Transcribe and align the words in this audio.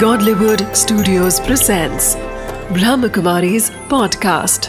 Godlywood 0.00 0.62
Studios 0.76 1.40
presents 1.40 2.16
Brahmakumari's 2.76 3.70
podcast. 3.90 4.68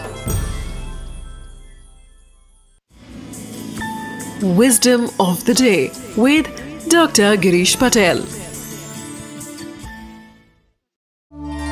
Wisdom 4.59 5.09
of 5.19 5.43
the 5.43 5.53
day 5.53 5.91
with 6.15 6.47
Dr. 6.87 7.35
Girish 7.35 7.75
Patel. 7.77 8.23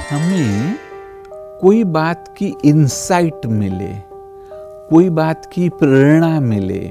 हमें 0.09 0.75
कोई 1.61 1.83
बात 1.99 2.27
की 2.37 2.53
insight 2.65 3.45
मिले 3.45 3.93
कोई 4.89 5.09
बात 5.21 5.49
की 5.53 5.69
प्रेरणा 5.79 6.39
मिले 6.49 6.83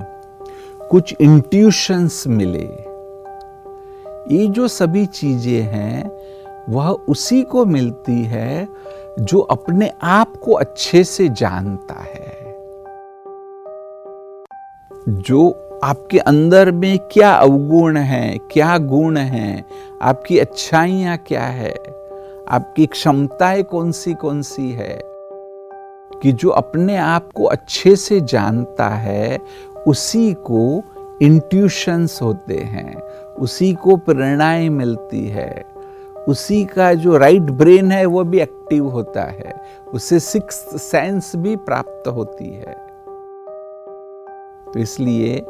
कुछ 0.90 1.14
इंट्यूशंस 1.20 2.24
मिले 2.40 2.66
ये 4.34 4.46
जो 4.46 4.68
सभी 4.68 5.06
चीज़ें 5.06 5.62
हैं 5.72 6.10
वह 6.68 6.88
उसी 6.88 7.42
को 7.42 7.64
मिलती 7.64 8.22
है 8.22 8.68
जो 9.20 9.38
अपने 9.38 9.92
आप 10.02 10.36
को 10.36 10.52
अच्छे 10.52 11.04
से 11.04 11.28
जानता 11.28 11.94
है। 11.94 12.34
जो 15.08 15.70
आपके 15.84 16.18
अंदर 16.18 16.70
में 16.70 16.98
क्या 16.98 17.32
अवगुण 17.32 17.96
है, 17.96 18.38
क्या 18.38 18.78
गुण 18.78 19.16
है, 19.16 19.64
आपकी 20.02 20.38
अच्छाइयाँ 20.38 21.16
क्या 21.16 21.42
है, 21.42 21.74
आपकी 22.48 22.86
क्षमताएँ 22.86 23.62
कौन 23.62 23.92
सी 23.92 24.14
कौन 24.14 24.42
सी 24.42 24.70
है, 24.70 25.00
कि 26.22 26.32
जो 26.32 26.48
अपने 26.48 26.96
आप 26.96 27.28
को 27.34 27.44
अच्छे 27.44 27.96
से 27.96 28.20
जानता 28.20 28.88
है, 28.88 29.38
उसी 29.86 30.32
को 30.32 30.82
इंट्यूशंस 31.22 32.18
होते 32.22 32.54
हैं, 32.54 33.00
उसी 33.34 33.74
को 33.74 33.96
प्रेरणाएँ 33.96 34.68
मिलती 34.68 35.28
है। 35.28 35.73
उसी 36.28 36.64
का 36.64 36.94
जो 36.94 37.16
राइट 37.16 37.42
ब्रेन 37.42 37.92
है, 37.92 38.06
वो 38.06 38.24
भी 38.24 38.40
एक्टिव 38.40 38.88
होता 38.88 39.22
है। 39.22 39.60
उसे 39.94 40.20
सिक्स 40.20 40.82
सेंस 40.82 41.32
भी 41.36 41.56
प्राप्त 41.56 42.08
होती 42.08 42.54
है। 42.54 42.84
तो 44.72 44.78
इसलिए 44.80 45.46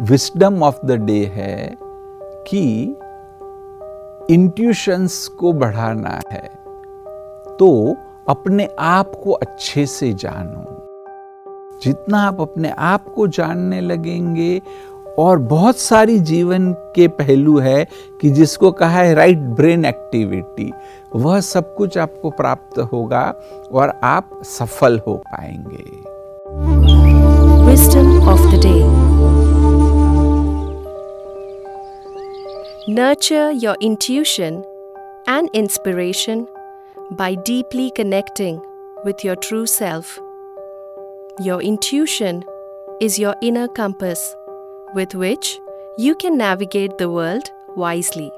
विस्डम 0.00 0.62
ऑफ़ 0.62 0.86
द 0.86 0.90
डे 0.90 1.24
है 1.24 1.76
कि 2.46 2.96
इंट्यूशंस 4.30 5.28
को 5.28 5.52
बढ़ाना 5.52 6.20
है। 6.32 6.50
तो 7.56 7.96
अपने 8.28 8.68
आप 8.78 9.12
को 9.24 9.32
अच्छे 9.32 9.86
से 9.86 10.12
जानो। 10.12 10.74
जितना 11.82 12.28
आप 12.28 12.40
अपने 12.40 12.70
आप 12.70 13.04
को 13.14 13.26
जानने 13.26 13.80
लगेंगे 13.80 14.62
और 15.18 15.38
बहुत 15.38 15.78
सारी 15.78 16.18
जीवन 16.18 16.72
के 16.72 17.08
पहलू 17.08 17.58
है 17.58 17.86
कि 18.20 18.30
जिसको 18.30 18.72
कहा 18.72 18.98
है 18.98 19.14
राइट 19.14 19.38
ब्रेन 19.38 19.84
एक्टिविटी 19.84 20.72
वह 21.16 21.40
सब 21.40 21.74
कुछ 21.74 21.98
आपको 21.98 22.30
प्राप्त 22.30 22.78
होगा 22.78 23.34
और 23.72 24.00
आप 24.02 24.30
सफल 24.44 24.98
हो 24.98 25.14
पाएँगे। 25.16 26.08
Of 28.30 28.40
the 28.40 28.60
day 28.62 29.08
nurture 32.94 33.52
your 33.54 33.76
intuition 33.82 34.62
and 35.28 35.48
inspiration 35.54 36.46
by 37.12 37.36
deeply 37.36 37.90
connecting 37.96 38.58
with 39.06 39.24
your 39.24 39.36
true 39.36 39.66
self 39.66 40.18
your 41.40 41.62
intuition 41.62 42.42
is 43.02 43.20
your 43.20 43.34
inner 43.42 43.66
compass 43.66 44.47
with 44.94 45.14
which 45.14 45.58
you 45.96 46.14
can 46.14 46.36
navigate 46.36 46.98
the 46.98 47.10
world 47.10 47.50
wisely. 47.76 48.32